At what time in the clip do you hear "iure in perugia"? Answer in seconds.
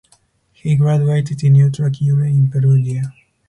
2.01-3.13